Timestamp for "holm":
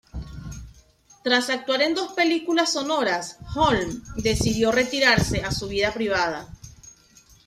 3.55-4.01